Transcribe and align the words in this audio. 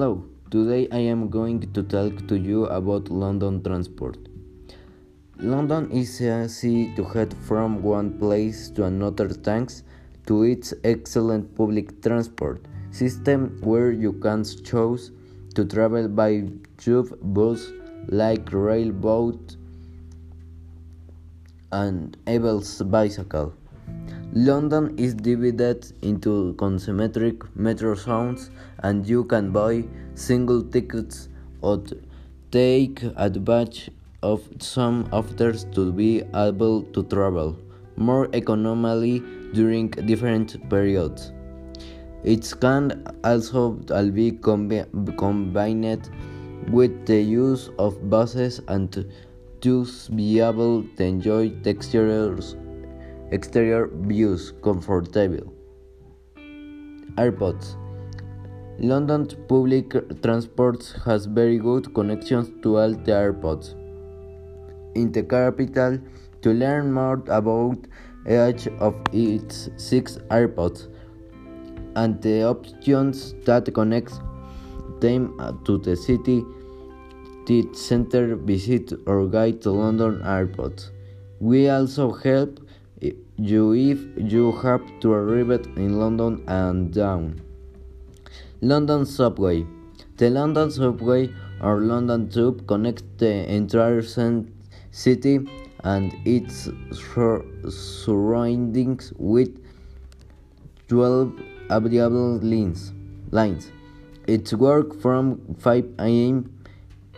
Hello, 0.00 0.24
today 0.50 0.88
I 0.90 1.00
am 1.12 1.28
going 1.28 1.60
to 1.74 1.82
talk 1.82 2.26
to 2.28 2.38
you 2.38 2.64
about 2.64 3.10
London 3.10 3.62
transport. 3.62 4.16
London 5.36 5.90
is 5.90 6.22
easy 6.22 6.94
to 6.94 7.04
head 7.04 7.34
from 7.46 7.82
one 7.82 8.18
place 8.18 8.70
to 8.70 8.84
another 8.84 9.28
thanks 9.28 9.82
to 10.26 10.44
its 10.44 10.72
excellent 10.84 11.54
public 11.54 12.00
transport 12.00 12.64
system 12.90 13.60
where 13.60 13.92
you 13.92 14.14
can 14.14 14.42
choose 14.42 15.12
to 15.54 15.66
travel 15.66 16.08
by 16.08 16.48
tube, 16.78 17.18
bus, 17.34 17.70
like 18.08 18.50
railboat 18.54 19.56
and 21.72 22.16
Abel's 22.26 22.80
bicycle. 22.80 23.52
London 24.32 24.94
is 24.96 25.14
divided 25.14 25.92
into 26.02 26.54
concentric 26.56 27.42
metro 27.56 27.96
zones 27.96 28.50
and 28.84 29.04
you 29.04 29.24
can 29.24 29.50
buy 29.50 29.82
single 30.14 30.62
tickets 30.62 31.28
or 31.62 31.82
take 32.52 33.02
advantage 33.16 33.90
of 34.22 34.48
some 34.60 35.08
offers 35.10 35.64
to 35.72 35.90
be 35.90 36.22
able 36.32 36.82
to 36.82 37.02
travel 37.04 37.58
more 37.96 38.28
economically 38.32 39.20
during 39.52 39.88
different 39.88 40.70
periods. 40.70 41.32
It 42.22 42.54
can 42.60 43.04
also 43.24 43.72
be 43.72 44.30
combined 44.30 46.10
with 46.70 47.06
the 47.06 47.20
use 47.20 47.70
of 47.80 48.08
buses 48.08 48.60
and 48.68 49.12
thus 49.60 50.08
be 50.08 50.38
able 50.38 50.84
to 50.96 51.02
enjoy 51.02 51.48
the 51.48 51.70
exterior 53.30 53.88
views 53.92 54.52
comfortable. 54.62 55.52
Airports 57.18 57.76
London's 58.78 59.34
public 59.48 59.92
transport 60.22 60.94
has 61.04 61.26
very 61.26 61.58
good 61.58 61.92
connections 61.94 62.50
to 62.62 62.78
all 62.78 62.94
the 62.94 63.12
airports 63.12 63.74
in 64.94 65.12
the 65.12 65.22
capital. 65.22 65.98
To 66.42 66.54
learn 66.54 66.90
more 66.90 67.22
about 67.28 67.76
each 68.26 68.66
of 68.78 68.94
its 69.12 69.68
six 69.76 70.18
airports 70.30 70.88
and 71.96 72.22
the 72.22 72.44
options 72.44 73.34
that 73.44 73.74
connect 73.74 74.14
them 75.00 75.36
to 75.66 75.76
the 75.76 75.94
city, 75.94 76.42
the 77.46 77.68
center 77.74 78.36
visit 78.36 78.94
or 79.06 79.26
guide 79.26 79.60
to 79.62 79.70
London 79.70 80.22
airports. 80.24 80.90
We 81.40 81.68
also 81.68 82.10
help 82.12 82.60
you 83.00 83.72
if 83.72 83.98
you 84.16 84.52
have 84.52 84.82
to 85.00 85.12
arrive 85.12 85.50
in 85.76 85.98
London 85.98 86.44
and 86.46 86.92
down. 86.92 87.40
London 88.60 89.06
Subway 89.06 89.66
The 90.16 90.28
London 90.28 90.70
Subway 90.70 91.32
or 91.62 91.80
London 91.80 92.28
Tube 92.28 92.66
connects 92.66 93.04
the 93.16 93.50
entire 93.50 94.02
city 94.90 95.40
and 95.84 96.14
its 96.26 96.68
surroundings 97.70 99.12
with 99.16 99.56
12 100.88 101.40
available 101.70 102.38
lines. 102.42 102.92
lines. 103.30 103.72
It 104.26 104.52
works 104.52 104.96
from 105.00 105.40
5 105.58 105.94
a.m. 106.00 106.52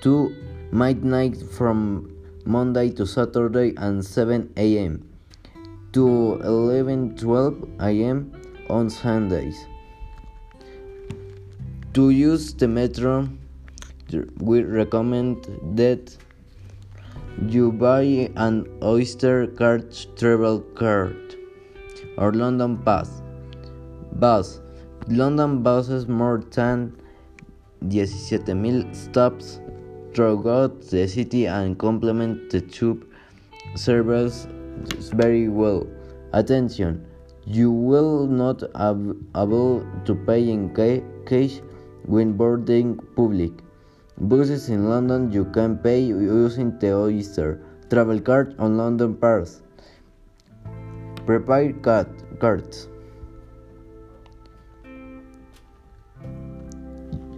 to 0.02 0.34
midnight 0.70 1.36
from 1.52 2.14
Monday 2.44 2.90
to 2.90 3.06
Saturday 3.06 3.74
and 3.76 4.04
7 4.04 4.52
a.m 4.56 5.11
to 5.92 6.40
11:12 6.42 7.68
a.m. 7.80 8.32
on 8.70 8.88
Sundays. 8.88 9.66
To 11.94 12.08
use 12.10 12.54
the 12.54 12.68
metro, 12.68 13.28
we 14.38 14.62
recommend 14.62 15.46
that 15.76 16.16
you 17.46 17.72
buy 17.72 18.30
an 18.36 18.66
Oyster 18.82 19.46
card 19.46 19.94
travel 20.16 20.60
card 20.74 21.36
or 22.16 22.32
London 22.32 22.78
Pass. 22.78 23.22
Bus. 24.12 24.60
London 25.08 25.62
buses 25.62 26.06
more 26.06 26.42
than 26.54 26.96
17,000 27.90 28.94
stops 28.94 29.60
throughout 30.14 30.80
the 30.90 31.08
city 31.08 31.46
and 31.46 31.78
complement 31.78 32.50
the 32.50 32.60
tube 32.60 33.04
service 33.74 34.46
very 35.10 35.48
well. 35.48 35.86
Attention, 36.32 37.06
you 37.44 37.70
will 37.70 38.26
not 38.26 38.60
be 38.60 39.12
able 39.36 39.86
to 40.04 40.14
pay 40.14 40.48
in 40.48 40.70
cash 41.26 41.60
when 42.06 42.32
boarding 42.32 42.96
public. 43.16 43.52
Buses 44.18 44.68
in 44.68 44.88
London 44.88 45.32
you 45.32 45.44
can 45.46 45.78
pay 45.78 46.00
using 46.00 46.78
the 46.78 46.92
Oyster 46.94 47.60
travel 47.90 48.20
card 48.20 48.54
on 48.58 48.76
London 48.76 49.14
Pass. 49.14 49.62
Prepare 51.26 51.72
card, 51.74 52.08
cards. 52.40 52.88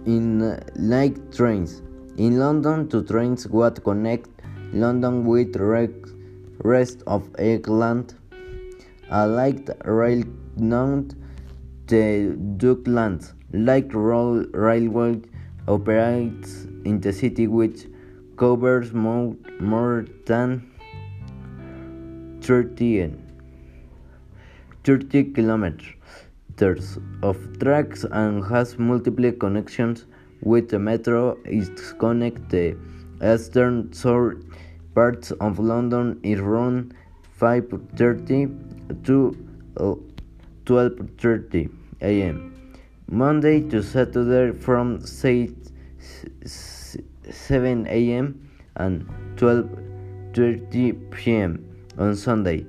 In 0.05 0.41
uh, 0.41 0.59
night 0.75 1.31
trains. 1.31 1.81
In 2.17 2.39
London, 2.39 2.87
two 2.87 3.03
trains 3.03 3.47
what 3.47 3.83
connect 3.83 4.29
London 4.71 5.25
with 5.25 5.55
Rex 5.55 6.14
rest 6.59 7.03
of 7.07 7.29
England. 7.39 8.15
Rail 9.11 10.23
known 10.57 11.09
the 11.87 12.35
Docklands 12.57 13.33
light 13.53 13.93
railway 13.93 15.21
operates 15.67 16.65
in 16.83 16.99
the 17.01 17.13
city 17.13 17.47
which 17.47 17.87
covers 18.37 18.93
more, 18.93 19.35
more 19.59 20.05
than 20.25 20.71
30, 22.41 23.13
30 24.83 25.23
kilometers 25.33 26.99
of 27.23 27.59
tracks 27.59 28.05
and 28.11 28.43
has 28.45 28.77
multiple 28.77 29.31
connections 29.31 30.05
with 30.41 30.69
the 30.69 30.79
metro. 30.79 31.37
It 31.45 31.81
connects 31.97 32.41
the 32.49 32.77
eastern 33.23 33.91
shore 33.93 34.37
parts 34.95 35.31
of 35.31 35.59
London 35.59 36.19
is 36.23 36.39
around 36.39 36.93
5:30 37.39 39.03
to 39.03 39.37
uh, 39.77 39.95
12:30 40.65 41.69
a.m. 42.01 42.37
Monday 43.07 43.59
to 43.69 43.83
Saturday 43.83 44.51
from 44.57 44.99
7 45.05 45.53
a.m. 47.87 48.49
and 48.77 49.05
12:30 49.35 51.11
p.m. 51.11 51.59
on 51.97 52.15
Sunday. 52.15 52.65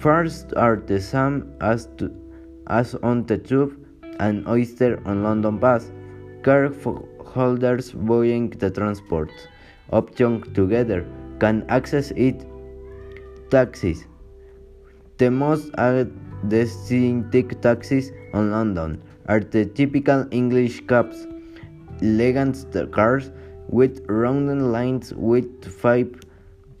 First 0.00 0.54
are 0.56 0.76
the 0.76 1.00
same 1.00 1.52
as 1.60 1.86
to, 1.98 2.10
as 2.66 2.94
on 2.96 3.24
the 3.26 3.38
tube 3.38 3.72
and 4.18 4.48
oyster 4.48 5.00
on 5.06 5.22
London 5.22 5.58
bus. 5.58 5.92
Car 6.42 6.72
holders 7.34 7.92
buying 7.92 8.50
the 8.50 8.70
transport 8.70 9.30
option 9.92 10.42
together 10.54 11.06
can 11.40 11.64
access 11.68 12.10
it. 12.12 12.46
Taxis. 13.50 14.06
The 15.18 15.30
most 15.30 15.70
distinctive 16.48 17.60
taxis 17.60 18.10
on 18.32 18.50
London 18.50 19.02
are 19.28 19.40
the 19.40 19.66
typical 19.66 20.26
English 20.30 20.86
cabs, 20.86 21.26
elegant 22.02 22.66
cars 22.92 23.30
with 23.68 24.04
rounded 24.08 24.60
lines 24.60 25.14
with 25.14 25.64
five 25.64 26.20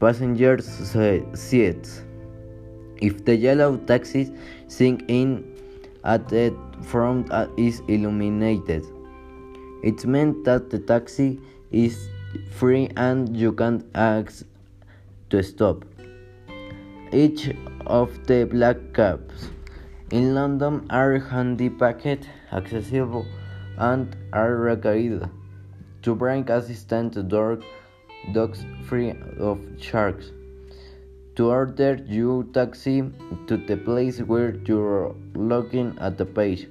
passenger 0.00 0.58
seats. 0.60 2.02
If 3.00 3.24
the 3.24 3.36
yellow 3.36 3.76
taxi 3.76 4.32
sink 4.68 5.04
in 5.08 5.44
at 6.04 6.28
the 6.28 6.54
front 6.82 7.30
uh, 7.30 7.48
is 7.56 7.80
illuminated, 7.88 8.84
it 9.82 10.04
meant 10.06 10.44
that 10.44 10.70
the 10.70 10.78
taxi 10.78 11.40
is 11.70 12.08
free 12.50 12.88
and 12.96 13.36
you 13.36 13.52
can 13.52 13.88
ask 13.94 14.44
to 15.30 15.42
stop. 15.42 15.84
Each 17.12 17.50
of 17.86 18.26
the 18.26 18.44
black 18.44 18.92
cabs 18.92 19.50
in 20.10 20.34
London 20.34 20.86
are 20.90 21.18
handicapped 21.18 22.28
accessible 22.52 23.26
and 23.78 24.16
are 24.32 24.54
required 24.54 25.28
to 26.02 26.14
bring 26.14 26.48
assistant 26.50 27.28
dog, 27.28 27.64
dogs 28.32 28.64
free 28.86 29.14
of 29.38 29.58
sharks. 29.80 30.30
To 31.36 31.50
order 31.50 31.98
your 32.06 32.44
taxi 32.44 33.02
to 33.48 33.56
the 33.56 33.76
place 33.76 34.20
where 34.20 34.54
you're 34.54 35.16
looking 35.34 35.96
at 36.00 36.16
the 36.16 36.24
page. 36.24 36.68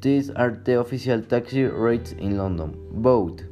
These 0.00 0.30
are 0.30 0.50
the 0.50 0.80
official 0.80 1.20
taxi 1.20 1.64
rates 1.64 2.12
in 2.12 2.38
London. 2.38 2.74
Both 2.90 3.42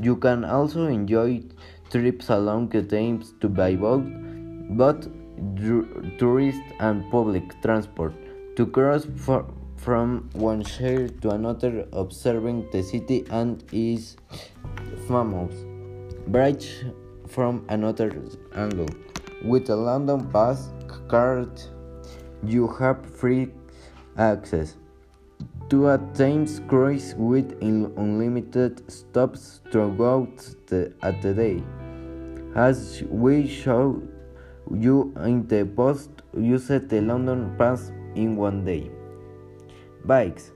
you 0.00 0.16
can 0.16 0.44
also 0.44 0.86
enjoy 0.86 1.42
trips 1.90 2.30
along 2.30 2.68
the 2.70 2.82
Thames 2.82 3.34
to 3.40 3.48
by 3.48 3.76
boat, 3.76 4.04
but 4.76 5.06
tourist 6.18 6.62
and 6.80 7.10
public 7.10 7.60
transport. 7.62 8.14
To 8.56 8.66
cross 8.66 9.06
from 9.76 10.28
one 10.34 10.62
chair 10.62 11.08
to 11.08 11.30
another 11.30 11.86
observing 11.92 12.68
the 12.72 12.82
city 12.82 13.24
and 13.30 13.64
its 13.72 14.16
famous 15.08 15.54
bridge 16.26 16.84
from 17.28 17.64
another 17.68 18.22
angle. 18.54 18.88
With 19.44 19.70
a 19.70 19.76
London 19.76 20.30
Pass 20.30 20.70
card, 21.08 21.60
you 22.44 22.68
have 22.68 22.98
free 23.16 23.48
access 24.18 24.76
to 25.70 25.88
a 25.88 25.98
Thames 26.14 26.60
cruise 26.66 27.14
with 27.16 27.56
unlimited 27.62 28.82
stops 28.90 29.60
throughout 29.70 30.36
the, 30.66 30.92
at 31.02 31.22
the 31.22 31.32
day. 31.32 31.62
As 32.56 33.04
we 33.08 33.46
show 33.46 34.02
you 34.74 35.14
in 35.24 35.46
the 35.46 35.64
post, 35.64 36.10
use 36.36 36.66
the 36.66 37.00
London 37.00 37.54
Pass 37.56 37.92
in 38.16 38.34
one 38.36 38.64
day. 38.64 38.90
Bikes. 40.04 40.50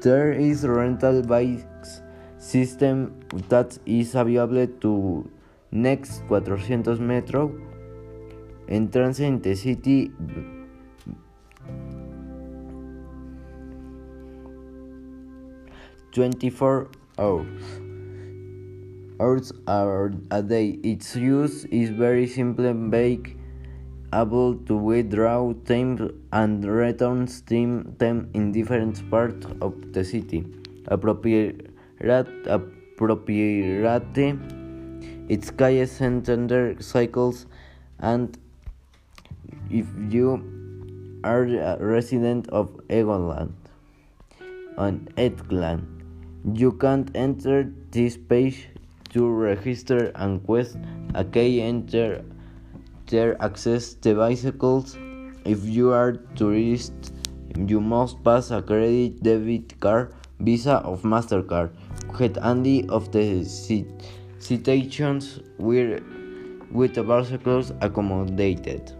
There 0.00 0.30
is 0.30 0.62
a 0.62 0.70
rental 0.70 1.22
bikes 1.22 2.02
system 2.38 3.18
that 3.48 3.76
is 3.84 4.14
available 4.14 4.68
to 4.80 5.28
next 5.72 6.22
400 6.28 7.00
metro 7.00 7.52
entrance 8.68 9.18
in 9.18 9.40
the 9.42 9.56
city 9.56 10.12
Twenty-four 16.16 16.88
hours. 17.18 17.62
Hours 19.20 19.52
are 19.68 20.14
a 20.30 20.40
day. 20.40 20.80
Its 20.82 21.14
use 21.14 21.66
is 21.66 21.90
very 21.90 22.26
simple 22.26 22.64
and 22.64 22.90
big 22.90 23.36
able 24.14 24.54
to 24.64 24.78
withdraw 24.78 25.52
time 25.68 26.08
and 26.32 26.64
return 26.64 27.28
steam 27.28 27.94
them 27.98 28.30
in 28.32 28.50
different 28.50 28.96
parts 29.10 29.44
of 29.60 29.92
the 29.92 30.02
city. 30.02 30.46
Appropriate, 30.88 31.68
appropriate 32.00 33.82
its 35.28 35.50
and 36.00 36.24
tender 36.24 36.80
cycles 36.80 37.44
and 38.00 38.38
if 39.68 39.84
you 40.08 40.40
are 41.24 41.44
a 41.44 41.76
resident 41.78 42.48
of 42.48 42.68
Egoland 42.88 43.52
on 44.78 45.08
Edgland, 45.18 45.95
you 46.54 46.72
can 46.72 47.10
enter 47.14 47.72
this 47.90 48.16
page 48.16 48.68
to 49.10 49.28
register 49.28 50.12
and 50.14 50.44
quest 50.44 50.76
a 51.14 51.24
key 51.24 51.60
enter 51.60 52.24
their 53.06 53.40
access 53.42 53.94
the 53.94 54.14
bicycles. 54.14 54.96
If 55.44 55.64
you 55.64 55.92
are 55.92 56.12
tourist, 56.34 56.92
you 57.56 57.80
must 57.80 58.22
pass 58.22 58.50
a 58.50 58.62
credit 58.62 59.22
debit 59.22 59.78
card, 59.80 60.14
Visa 60.40 60.76
of 60.78 61.02
Mastercard. 61.02 61.70
Get 62.18 62.36
handy 62.36 62.88
of 62.88 63.10
the 63.12 63.44
citations 64.38 65.40
with 65.58 66.02
with 66.70 66.94
the 66.94 67.02
bicycles 67.02 67.72
accommodated. 67.80 68.92